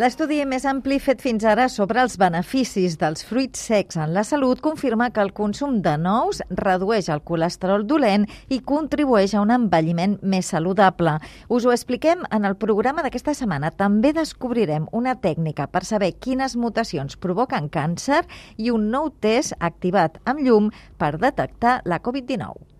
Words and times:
L'estudi 0.00 0.38
més 0.48 0.64
ampli 0.64 0.96
fet 1.04 1.20
fins 1.20 1.42
ara 1.44 1.66
sobre 1.68 2.00
els 2.00 2.14
beneficis 2.16 2.94
dels 2.96 3.26
fruits 3.28 3.60
secs 3.68 3.98
en 4.00 4.14
la 4.16 4.22
salut 4.24 4.62
confirma 4.64 5.10
que 5.12 5.20
el 5.20 5.34
consum 5.36 5.82
de 5.84 5.98
nous 6.00 6.40
redueix 6.62 7.10
el 7.12 7.20
colesterol 7.28 7.84
dolent 7.84 8.24
i 8.48 8.62
contribueix 8.72 9.34
a 9.36 9.42
un 9.44 9.52
envelliment 9.52 10.16
més 10.24 10.48
saludable. 10.54 11.18
Us 11.52 11.68
ho 11.68 11.76
expliquem 11.76 12.24
en 12.32 12.48
el 12.48 12.56
programa 12.56 13.04
d'aquesta 13.04 13.36
setmana. 13.36 13.68
També 13.68 14.16
descobrirem 14.16 14.88
una 14.96 15.12
tècnica 15.20 15.68
per 15.68 15.84
saber 15.84 16.14
quines 16.16 16.56
mutacions 16.56 17.20
provoquen 17.20 17.68
càncer 17.68 18.24
i 18.56 18.72
un 18.72 18.88
nou 18.96 19.12
test 19.20 19.52
activat 19.60 20.22
amb 20.24 20.40
llum 20.40 20.72
per 20.96 21.18
detectar 21.20 21.82
la 21.84 22.00
Covid-19. 22.00 22.71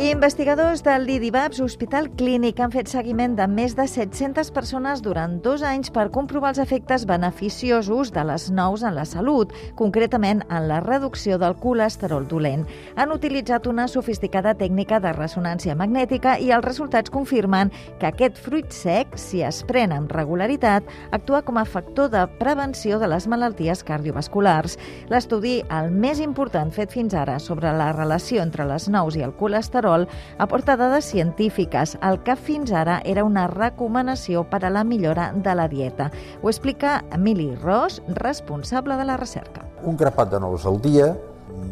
Investigadors 0.00 0.80
del 0.80 1.02
l'IDIVAPS 1.04 1.58
Hospital 1.60 2.06
Clínic 2.16 2.56
han 2.64 2.72
fet 2.72 2.88
seguiment 2.88 3.34
de 3.36 3.44
més 3.44 3.74
de 3.76 3.84
700 3.84 4.48
persones 4.56 5.02
durant 5.04 5.34
dos 5.44 5.60
anys 5.60 5.90
per 5.92 6.06
comprovar 6.14 6.54
els 6.54 6.60
efectes 6.62 7.04
beneficiosos 7.04 8.08
de 8.14 8.24
les 8.24 8.46
nous 8.48 8.80
en 8.80 8.96
la 8.96 9.04
salut, 9.04 9.52
concretament 9.76 10.40
en 10.48 10.68
la 10.70 10.78
reducció 10.80 11.36
del 11.36 11.52
colesterol 11.60 12.24
dolent. 12.30 12.64
Han 12.96 13.12
utilitzat 13.12 13.68
una 13.68 13.84
sofisticada 13.92 14.54
tècnica 14.56 15.02
de 15.04 15.12
ressonància 15.12 15.76
magnètica 15.76 16.38
i 16.40 16.48
els 16.48 16.64
resultats 16.64 17.12
confirmen 17.12 17.68
que 18.00 18.08
aquest 18.08 18.40
fruit 18.40 18.72
sec, 18.72 19.18
si 19.20 19.44
es 19.44 19.60
pren 19.68 19.92
amb 19.92 20.16
regularitat, 20.16 20.88
actua 21.12 21.42
com 21.44 21.60
a 21.60 21.66
factor 21.68 22.08
de 22.08 22.24
prevenció 22.40 22.96
de 22.98 23.12
les 23.12 23.28
malalties 23.28 23.84
cardiovasculars. 23.84 24.78
L'estudi, 25.12 25.58
el 25.68 25.92
més 25.92 26.24
important 26.24 26.72
fet 26.72 26.88
fins 26.96 27.12
ara 27.12 27.36
sobre 27.36 27.76
la 27.76 27.92
relació 27.92 28.40
entre 28.40 28.64
les 28.64 28.88
nous 28.88 29.20
i 29.20 29.28
el 29.28 29.36
colesterol, 29.36 29.89
control 29.90 30.08
aporta 30.38 30.76
dades 30.76 31.04
científiques, 31.04 31.98
el 32.02 32.22
que 32.22 32.36
fins 32.36 32.72
ara 32.72 33.00
era 33.04 33.24
una 33.24 33.46
recomanació 33.48 34.44
per 34.48 34.64
a 34.64 34.70
la 34.70 34.84
millora 34.84 35.32
de 35.34 35.54
la 35.54 35.68
dieta. 35.68 36.10
Ho 36.42 36.48
explica 36.48 37.04
Emili 37.12 37.54
Ros, 37.56 38.02
responsable 38.08 38.96
de 38.96 39.04
la 39.04 39.16
recerca. 39.16 39.64
Un 39.84 39.96
grapat 39.96 40.30
de 40.30 40.40
nous 40.40 40.66
al 40.66 40.80
dia, 40.80 41.14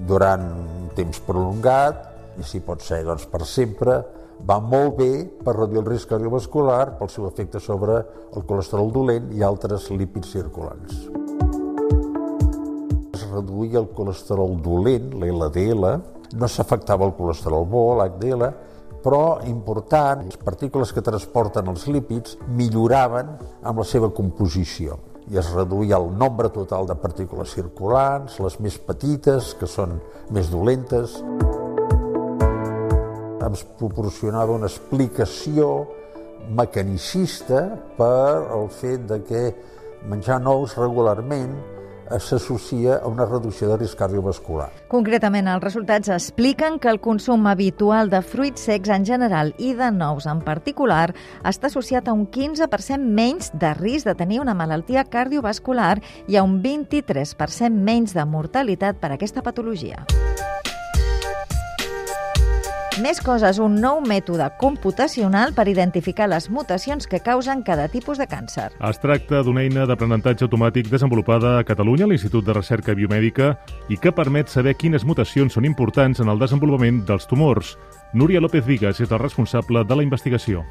durant 0.09 0.43
un 0.43 0.91
temps 0.97 1.21
prolongat, 1.21 2.07
i 2.39 2.47
si 2.47 2.61
pot 2.61 2.83
ser 2.83 3.05
doncs, 3.05 3.27
per 3.27 3.45
sempre, 3.47 4.03
va 4.49 4.61
molt 4.61 4.97
bé 4.99 5.27
per 5.45 5.57
reduir 5.57 5.83
el 5.83 5.89
risc 5.89 6.11
cardiovascular 6.13 6.99
pel 6.99 7.11
seu 7.11 7.27
efecte 7.27 7.59
sobre 7.61 7.99
el 8.37 8.45
colesterol 8.47 8.93
dolent 8.95 9.33
i 9.35 9.43
altres 9.43 9.91
lípids 9.91 10.31
circulants. 10.31 11.09
Es 13.15 13.27
reduïa 13.33 13.81
el 13.83 13.91
colesterol 13.97 14.55
dolent, 14.63 15.11
l'LDL, 15.19 15.99
no 16.35 16.49
s'afectava 16.49 17.07
el 17.07 17.15
colesterol 17.17 17.67
bo, 17.69 17.85
l'HDL, 17.99 18.49
però 19.03 19.39
important, 19.47 20.25
les 20.27 20.41
partícules 20.43 20.93
que 20.93 21.05
transporten 21.05 21.71
els 21.71 21.87
lípids 21.87 22.37
milloraven 22.49 23.37
amb 23.63 23.81
la 23.81 23.87
seva 23.87 24.11
composició 24.13 24.99
i 25.29 25.37
es 25.37 25.51
reduïa 25.53 25.99
el 26.01 26.09
nombre 26.17 26.49
total 26.49 26.87
de 26.89 26.97
partícules 26.97 27.53
circulants, 27.53 28.39
les 28.41 28.57
més 28.65 28.79
petites, 28.81 29.53
que 29.61 29.69
són 29.69 29.99
més 30.33 30.49
dolentes. 30.49 31.19
Ens 33.45 33.65
proporcionava 33.81 34.57
una 34.57 34.69
explicació 34.69 35.85
mecanicista 36.49 37.61
per 37.99 38.49
el 38.57 38.71
fet 38.73 39.05
de 39.11 39.21
que 39.29 39.43
menjar 40.09 40.41
nous 40.41 40.77
regularment 40.81 41.53
s'associa 42.17 42.99
a 43.03 43.09
una 43.09 43.27
reducció 43.29 43.69
de 43.71 43.77
risc 43.83 43.99
cardiovascular. 44.01 44.69
Concretament, 44.89 45.49
els 45.53 45.63
resultats 45.65 46.11
expliquen 46.15 46.79
que 46.81 46.91
el 46.91 47.01
consum 47.05 47.47
habitual 47.47 48.11
de 48.11 48.23
fruits 48.23 48.65
secs 48.71 48.89
en 48.95 49.07
general 49.07 49.55
i 49.59 49.75
de 49.77 49.91
nous 49.95 50.27
en 50.27 50.43
particular 50.47 51.13
està 51.45 51.69
associat 51.69 52.09
a 52.09 52.17
un 52.17 52.27
15% 52.27 52.99
menys 52.99 53.53
de 53.53 53.75
risc 53.79 54.09
de 54.09 54.17
tenir 54.19 54.41
una 54.41 54.57
malaltia 54.57 55.05
cardiovascular 55.05 55.99
i 56.27 56.37
a 56.37 56.45
un 56.47 56.63
23% 56.63 57.71
menys 57.73 58.17
de 58.17 58.25
mortalitat 58.25 59.01
per 59.01 59.13
aquesta 59.13 59.45
patologia. 59.45 60.07
Més 62.99 63.21
coses, 63.23 63.61
un 63.63 63.77
nou 63.79 64.01
mètode 64.03 64.49
computacional 64.59 65.53
per 65.55 65.69
identificar 65.71 66.27
les 66.27 66.49
mutacions 66.51 67.07
que 67.07 67.21
causen 67.23 67.63
cada 67.63 67.85
tipus 67.93 68.19
de 68.19 68.27
càncer. 68.27 68.73
Es 68.89 68.99
tracta 68.99 69.45
d'una 69.47 69.63
eina 69.63 69.85
d'aprenentatge 69.87 70.49
automàtic 70.49 70.91
desenvolupada 70.91 71.59
a 71.61 71.67
Catalunya 71.69 72.09
a 72.09 72.11
l'Institut 72.11 72.49
de 72.49 72.57
Recerca 72.59 72.97
Biomèdica 72.99 73.53
i 73.89 74.01
que 74.03 74.11
permet 74.11 74.51
saber 74.51 74.75
quines 74.75 75.07
mutacions 75.07 75.55
són 75.55 75.69
importants 75.69 76.19
en 76.19 76.33
el 76.33 76.43
desenvolupament 76.43 77.05
dels 77.07 77.31
tumors. 77.31 77.77
Núria 78.19 78.43
López 78.43 78.67
Vigas 78.67 78.99
és 78.99 79.15
la 79.15 79.23
responsable 79.23 79.85
de 79.87 79.95
la 79.95 80.03
investigació. 80.03 80.67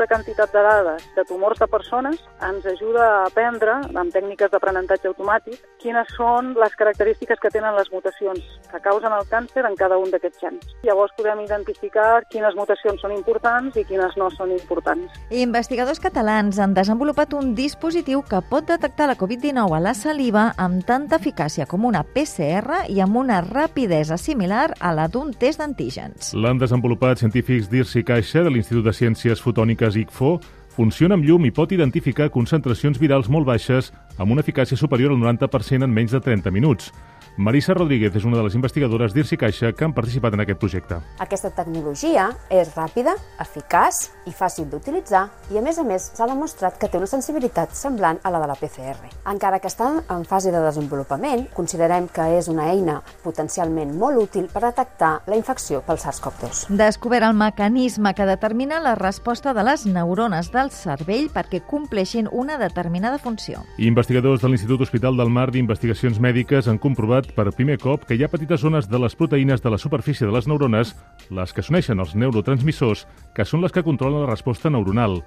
Molta 0.00 0.14
quantitat 0.14 0.48
de 0.54 0.60
dades 0.64 1.02
de 1.12 1.22
tumors 1.28 1.58
de 1.60 1.66
persones 1.68 2.22
ens 2.40 2.64
ajuda 2.64 3.02
a 3.04 3.24
aprendre, 3.26 3.74
amb 4.00 4.14
tècniques 4.14 4.48
d'aprenentatge 4.48 5.10
automàtic, 5.10 5.58
quines 5.82 6.08
són 6.16 6.54
les 6.56 6.72
característiques 6.80 7.36
que 7.42 7.50
tenen 7.52 7.76
les 7.76 7.90
mutacions 7.92 8.40
que 8.70 8.80
causen 8.80 9.12
el 9.12 9.26
càncer 9.28 9.66
en 9.68 9.76
cada 9.76 9.98
un 10.00 10.08
d'aquests 10.08 10.40
gens. 10.40 10.70
Llavors 10.88 11.12
podem 11.18 11.42
identificar 11.44 12.22
quines 12.32 12.56
mutacions 12.56 13.04
són 13.04 13.12
importants 13.12 13.76
i 13.76 13.84
quines 13.84 14.16
no 14.16 14.30
són 14.32 14.54
importants. 14.56 15.20
Investigadors 15.28 16.00
catalans 16.00 16.56
han 16.56 16.72
desenvolupat 16.72 17.36
un 17.36 17.52
dispositiu 17.58 18.24
que 18.24 18.40
pot 18.40 18.72
detectar 18.72 19.10
la 19.10 19.18
Covid-19 19.20 19.76
a 19.76 19.82
la 19.84 19.92
saliva 19.92 20.46
amb 20.56 20.80
tanta 20.88 21.20
eficàcia 21.20 21.68
com 21.68 21.84
una 21.84 22.06
PCR 22.08 22.86
i 22.88 23.04
amb 23.04 23.20
una 23.20 23.42
rapidesa 23.44 24.16
similar 24.16 24.70
a 24.80 24.96
la 24.96 25.10
d'un 25.12 25.36
test 25.36 25.60
d'antígens. 25.60 26.32
L'han 26.32 26.56
desenvolupat 26.56 26.70
desenvolupat 27.10 27.20
científics 27.20 27.68
d'IRSI 27.68 28.02
Caixa 28.04 28.42
de 28.46 28.50
l'Institut 28.50 28.84
de 28.86 28.92
Ciències 28.96 29.40
Fotòniques 29.42 29.89
ICFO 29.96 30.38
funciona 30.74 31.16
amb 31.18 31.26
llum 31.26 31.44
i 31.44 31.50
pot 31.54 31.72
identificar 31.74 32.30
concentracions 32.30 32.98
virals 33.00 33.28
molt 33.28 33.48
baixes 33.48 33.90
amb 34.18 34.30
una 34.30 34.44
eficàcia 34.44 34.78
superior 34.78 35.10
al 35.12 35.18
90% 35.18 35.84
en 35.84 35.92
menys 35.92 36.14
de 36.14 36.20
30 36.20 36.52
minuts. 36.54 36.92
Marisa 37.40 37.72
Rodríguez 37.72 38.12
és 38.12 38.24
una 38.28 38.36
de 38.36 38.42
les 38.44 38.52
investigadores 38.52 39.14
d'Irsi 39.16 39.38
Caixa 39.40 39.70
que 39.72 39.86
han 39.86 39.94
participat 39.96 40.34
en 40.36 40.42
aquest 40.42 40.58
projecte. 40.60 40.98
Aquesta 41.24 41.48
tecnologia 41.56 42.26
és 42.52 42.68
ràpida, 42.74 43.14
eficaç 43.40 44.10
i 44.28 44.32
fàcil 44.36 44.66
d'utilitzar 44.68 45.22
i, 45.48 45.56
a 45.56 45.62
més 45.64 45.78
a 45.80 45.84
més, 45.88 46.10
s'ha 46.12 46.28
demostrat 46.28 46.76
que 46.76 46.90
té 46.92 47.00
una 47.00 47.08
sensibilitat 47.08 47.72
semblant 47.72 48.20
a 48.20 48.32
la 48.34 48.42
de 48.42 48.48
la 48.50 48.56
PCR. 48.60 49.08
Encara 49.32 49.56
que 49.56 49.70
està 49.72 49.88
en 50.02 50.26
fase 50.28 50.52
de 50.52 50.60
desenvolupament, 50.60 51.46
considerem 51.56 52.10
que 52.12 52.26
és 52.36 52.50
una 52.52 52.66
eina 52.74 52.98
potencialment 53.24 53.96
molt 53.96 54.20
útil 54.20 54.50
per 54.52 54.66
detectar 54.66 55.14
la 55.24 55.40
infecció 55.40 55.80
pel 55.88 55.96
SARS-CoV-2. 55.96 56.66
Descobert 56.76 57.24
el 57.30 57.40
mecanisme 57.40 58.12
que 58.12 58.28
determina 58.28 58.82
la 58.84 58.94
resposta 59.00 59.56
de 59.56 59.64
les 59.64 59.86
neurones 59.88 60.52
del 60.52 60.68
cervell 60.76 61.32
perquè 61.32 61.62
compleixin 61.64 62.28
una 62.28 62.60
determinada 62.60 63.16
funció. 63.16 63.64
Investigadors 63.80 64.44
de 64.44 64.52
l'Institut 64.52 64.84
Hospital 64.84 65.16
del 65.16 65.32
Mar 65.32 65.48
d'Investigacions 65.56 66.20
Mèdiques 66.20 66.68
han 66.68 66.76
comprovat 66.76 67.29
per 67.34 67.52
primer 67.56 67.78
cop 67.80 68.06
que 68.06 68.16
hi 68.16 68.24
ha 68.24 68.30
petites 68.30 68.62
zones 68.62 68.88
de 68.90 68.98
les 68.98 69.14
proteïnes 69.16 69.62
de 69.62 69.70
la 69.70 69.78
superfície 69.78 70.26
de 70.26 70.32
les 70.34 70.48
neurones, 70.50 70.94
les 71.30 71.52
que 71.52 71.62
s'uneixen 71.62 72.00
als 72.00 72.14
neurotransmissors, 72.14 73.06
que 73.34 73.44
són 73.44 73.62
les 73.64 73.72
que 73.72 73.84
controlen 73.86 74.24
la 74.24 74.30
resposta 74.30 74.70
neuronal. 74.70 75.20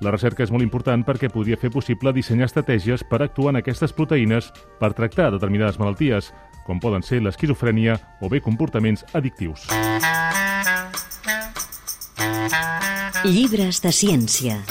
La 0.00 0.12
recerca 0.14 0.42
és 0.46 0.52
molt 0.52 0.64
important 0.64 1.04
perquè 1.04 1.28
podria 1.28 1.58
fer 1.60 1.68
possible 1.72 2.14
dissenyar 2.16 2.48
estratègies 2.48 3.04
per 3.10 3.20
actuar 3.20 3.52
en 3.52 3.60
aquestes 3.60 3.92
proteïnes 3.92 4.48
per 4.80 4.94
tractar 4.96 5.28
determinades 5.34 5.76
malalties, 5.82 6.32
com 6.64 6.80
poden 6.80 7.04
ser 7.04 7.20
l'esquizofrènia 7.20 7.98
o 8.20 8.32
bé 8.32 8.40
comportaments 8.40 9.04
addictius. 9.12 9.68
Llibres 13.28 13.82
de 13.84 13.92
ciència. 13.92 14.62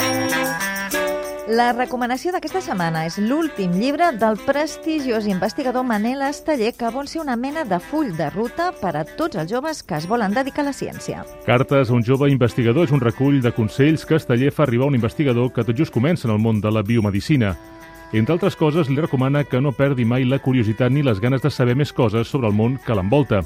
La 1.50 1.72
recomanació 1.74 2.29
d'aquesta 2.29 2.59
setmana 2.62 3.08
és 3.08 3.16
l'últim 3.18 3.72
llibre 3.73 4.12
del 4.22 4.35
prestigiós 4.46 5.26
investigador 5.26 5.82
Manel 5.82 6.22
Esteller 6.28 6.76
que 6.78 6.91
vol 6.94 7.08
ser 7.09 7.23
una 7.23 7.34
mena 7.41 7.64
de 7.66 7.79
full 7.82 8.12
de 8.20 8.28
ruta 8.29 8.68
per 8.78 8.91
a 9.00 9.02
tots 9.18 9.40
els 9.41 9.50
joves 9.50 9.79
que 9.82 9.97
es 9.97 10.06
volen 10.06 10.35
dedicar 10.35 10.62
a 10.62 10.68
la 10.68 10.76
ciència. 10.78 11.23
Cartes 11.47 11.90
a 11.90 11.96
un 11.97 12.06
jove 12.06 12.29
investigador 12.29 12.85
és 12.85 12.94
un 12.94 13.02
recull 13.02 13.40
de 13.41 13.50
consells 13.56 14.06
que 14.06 14.20
Esteller 14.22 14.52
fa 14.53 14.68
arribar 14.68 14.85
a 14.85 14.91
un 14.94 15.00
investigador 15.00 15.50
que 15.56 15.66
tot 15.66 15.73
just 15.73 15.96
comença 15.96 16.28
en 16.29 16.35
el 16.35 16.44
món 16.44 16.62
de 16.62 16.70
la 16.70 16.84
biomedicina. 16.85 17.56
Entre 18.14 18.35
altres 18.35 18.53
coses, 18.56 18.85
li 18.85 19.02
recomana 19.02 19.41
que 19.44 19.58
no 19.58 19.73
perdi 19.73 20.06
mai 20.06 20.29
la 20.29 20.38
curiositat 20.38 20.94
ni 20.94 21.02
les 21.02 21.18
ganes 21.18 21.41
de 21.41 21.50
saber 21.50 21.73
més 21.73 21.94
coses 21.94 22.29
sobre 22.29 22.53
el 22.53 22.53
món 22.53 22.78
que 22.85 22.94
l'envolta. 22.94 23.41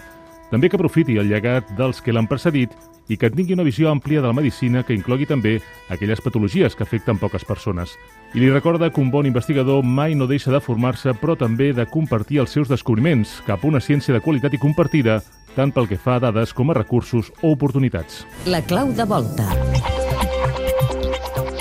També 0.54 0.70
que 0.70 0.78
aprofiti 0.78 1.16
el 1.18 1.32
llegat 1.32 1.72
dels 1.80 1.98
que 2.06 2.14
l'han 2.14 2.28
precedit 2.30 2.76
i 3.10 3.16
que 3.18 3.32
tingui 3.34 3.56
una 3.56 3.66
visió 3.66 3.90
àmplia 3.90 4.22
de 4.22 4.30
la 4.30 4.36
medicina 4.38 4.84
que 4.86 4.94
inclogui 4.94 5.26
també 5.26 5.56
aquelles 5.90 6.22
patologies 6.22 6.78
que 6.78 6.86
afecten 6.86 7.18
poques 7.18 7.42
persones. 7.44 7.96
I 8.38 8.44
li 8.44 8.52
recorda 8.52 8.92
que 8.94 9.02
un 9.02 9.10
bon 9.10 9.26
investigador 9.26 9.82
mai 9.82 10.14
no 10.14 10.30
deixa 10.30 10.54
de 10.54 10.62
formar-se, 10.62 11.16
però 11.18 11.34
també 11.34 11.72
de 11.74 11.88
compartir 11.90 12.44
els 12.46 12.54
seus 12.54 12.70
descobriments 12.70 13.40
cap 13.48 13.66
a 13.66 13.72
una 13.72 13.82
ciència 13.82 14.14
de 14.14 14.22
qualitat 14.22 14.54
i 14.54 14.62
compartida, 14.62 15.24
tant 15.58 15.74
pel 15.74 15.90
que 15.90 15.98
fa 15.98 16.20
a 16.20 16.24
dades 16.30 16.54
com 16.54 16.70
a 16.70 16.78
recursos 16.78 17.34
o 17.42 17.58
oportunitats. 17.58 18.22
La 18.46 18.62
clau 18.62 18.94
de 18.94 19.10
volta. 19.10 19.50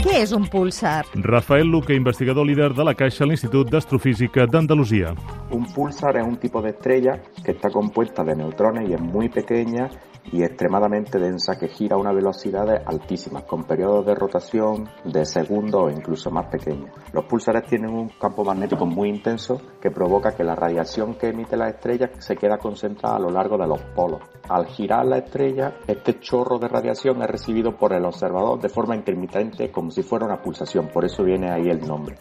Què 0.03 0.17
és 0.19 0.33
un 0.35 0.49
púlsar? 0.51 1.05
Rafael 1.15 1.69
Luque, 1.71 1.95
investigador 1.95 2.43
líder 2.49 2.73
de 2.75 2.83
la 2.83 2.93
Caixa 2.99 3.23
a 3.23 3.29
l'Institut 3.31 3.69
d'Astrofísica 3.71 4.49
d'Andalusia. 4.51 5.13
Un 5.55 5.69
púlsar 5.71 6.17
es 6.19 6.27
un 6.27 6.41
tipo 6.43 6.61
de 6.61 6.71
estrella 6.71 7.21
que 7.45 7.53
está 7.53 7.71
compuesta 7.71 8.25
de 8.25 8.35
neutrones 8.35 8.91
y 8.91 8.95
es 8.95 9.01
muy 9.01 9.29
pequeña 9.29 9.89
y 10.33 10.43
extremadamente 10.43 11.21
densa 11.21 11.57
que 11.57 11.69
gira 11.69 11.95
a 11.95 12.01
unas 12.01 12.17
velocidades 12.17 12.83
altísimas, 12.85 13.45
con 13.45 13.63
periodos 13.63 14.05
de 14.05 14.17
rotación 14.17 14.89
de 15.05 15.25
segundos 15.25 15.83
o 15.85 15.91
incluso 15.91 16.33
más 16.33 16.47
pequeños. 16.47 16.91
Los 17.13 17.25
púlsares 17.27 17.65
tienen 17.67 17.95
un 17.95 18.09
campo 18.09 18.45
magnético 18.45 18.85
muy 18.85 19.09
intenso 19.09 19.63
que 19.81 19.93
provoca 19.93 20.35
que 20.35 20.43
la 20.43 20.57
radiación 20.57 21.15
que 21.15 21.29
emite 21.29 21.57
la 21.57 21.69
estrella 21.69 22.11
se 22.19 22.35
queda 22.35 22.59
concentrada 22.59 23.17
a 23.17 23.21
lo 23.21 23.31
largo 23.31 23.57
de 23.57 23.69
los 23.69 23.81
polos. 23.95 24.21
Al 24.49 24.67
girar 24.67 25.07
la 25.07 25.19
estrella, 25.19 25.75
este 25.87 26.19
chorro 26.21 26.59
de 26.59 26.69
radiación 26.69 27.23
es 27.23 27.31
recibido 27.31 27.77
por 27.77 27.93
el 27.93 28.05
observador 28.05 28.61
de 28.61 28.69
forma 28.69 28.97
intermitente 28.97 29.71
como 29.71 29.91
si 29.91 30.03
fuera 30.03 30.27
una 30.27 30.43
pulsación, 30.43 30.89
por 30.89 31.05
eso 31.05 31.23
viene 31.23 31.51
ahí 31.51 31.69
el 31.69 31.81
nombre. 31.87 32.17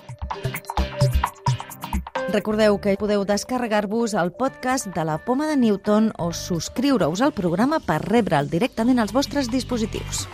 Recordeu 2.31 2.79
que 2.79 2.95
podeu 2.95 3.25
descarregar-vos 3.27 4.13
el 4.15 4.31
podcast 4.31 4.87
de 4.95 5.03
la 5.03 5.17
Poma 5.19 5.49
de 5.49 5.57
Newton 5.57 6.13
o 6.17 6.31
subscriure-us 6.31 7.19
al 7.19 7.35
programa 7.35 7.81
per 7.83 7.99
rebre'l 8.05 8.47
directament 8.47 9.03
als 9.03 9.11
vostres 9.11 9.51
dispositius. 9.51 10.29